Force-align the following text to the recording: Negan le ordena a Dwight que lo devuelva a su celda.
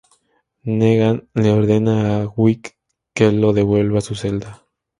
Negan 0.79 1.29
le 1.35 1.51
ordena 1.59 1.93
a 2.15 2.23
Dwight 2.25 2.69
que 3.13 3.31
lo 3.31 3.53
devuelva 3.53 3.99
a 3.99 4.01
su 4.01 4.15
celda. 4.15 4.65